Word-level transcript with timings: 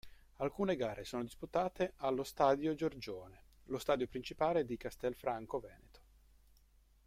Alcune 0.37 0.75
gare 0.77 1.03
sono 1.05 1.21
disputate 1.21 1.93
allo 1.97 2.23
Stadio 2.23 2.73
Giorgione, 2.73 3.43
lo 3.65 3.77
stadio 3.77 4.07
principale 4.07 4.65
di 4.65 4.75
Castelfranco 4.75 5.59
Veneto. 5.59 5.99